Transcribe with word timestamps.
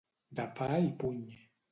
De 0.39 0.45
pa 0.59 0.69
i 0.85 0.89
puny. 1.03 1.21